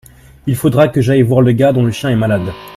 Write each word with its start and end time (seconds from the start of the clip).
Il 0.47 0.55
faudra 0.55 0.87
que 0.87 0.99
j’aille 0.99 1.21
voir 1.21 1.41
le 1.41 1.51
gars 1.51 1.73
dont 1.73 1.83
le 1.85 1.91
chien 1.91 2.09
est 2.09 2.15
malade. 2.15 2.51